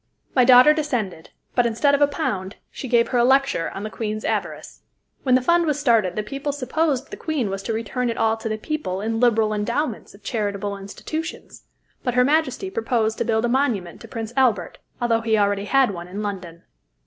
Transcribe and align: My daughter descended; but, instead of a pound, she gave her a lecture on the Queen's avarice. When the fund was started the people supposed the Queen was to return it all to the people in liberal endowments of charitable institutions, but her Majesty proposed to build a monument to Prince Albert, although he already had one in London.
My 0.33 0.43
daughter 0.45 0.73
descended; 0.73 1.29
but, 1.53 1.67
instead 1.67 1.93
of 1.93 2.01
a 2.01 2.07
pound, 2.07 2.55
she 2.71 2.87
gave 2.87 3.09
her 3.09 3.19
a 3.19 3.23
lecture 3.23 3.69
on 3.69 3.83
the 3.83 3.89
Queen's 3.91 4.25
avarice. 4.25 4.81
When 5.21 5.35
the 5.35 5.43
fund 5.43 5.67
was 5.67 5.79
started 5.79 6.15
the 6.15 6.23
people 6.23 6.51
supposed 6.51 7.11
the 7.11 7.15
Queen 7.17 7.51
was 7.51 7.61
to 7.61 7.71
return 7.71 8.09
it 8.09 8.17
all 8.17 8.35
to 8.37 8.49
the 8.49 8.57
people 8.57 8.99
in 8.99 9.19
liberal 9.19 9.53
endowments 9.53 10.15
of 10.15 10.23
charitable 10.23 10.75
institutions, 10.75 11.65
but 12.01 12.15
her 12.15 12.23
Majesty 12.23 12.71
proposed 12.71 13.19
to 13.19 13.25
build 13.25 13.45
a 13.45 13.47
monument 13.47 14.01
to 14.01 14.07
Prince 14.07 14.33
Albert, 14.35 14.79
although 14.99 15.21
he 15.21 15.37
already 15.37 15.65
had 15.65 15.91
one 15.91 16.07
in 16.07 16.23
London. 16.23 16.63